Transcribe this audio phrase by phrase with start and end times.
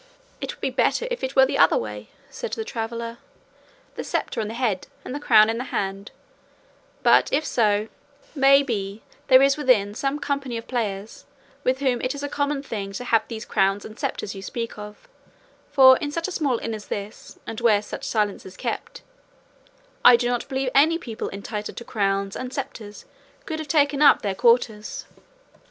[0.41, 3.19] "It would be better if it were the other way," said the traveller,
[3.93, 6.09] "the sceptre on the head and the crown in the hand;
[7.03, 7.87] but if so,
[8.33, 11.25] may be there is within some company of players,
[11.63, 14.75] with whom it is a common thing to have those crowns and sceptres you speak
[14.75, 15.07] of;
[15.71, 19.03] for in such a small inn as this, and where such silence is kept,
[20.03, 23.05] I do not believe any people entitled to crowns and sceptres
[23.45, 25.05] can have taken up their quarters."